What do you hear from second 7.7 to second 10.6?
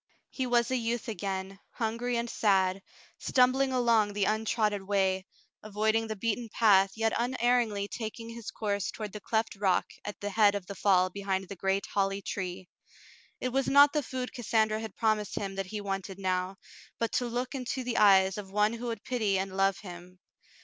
taking his course toward the cleft rock at the head